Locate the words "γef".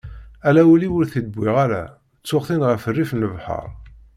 2.69-2.83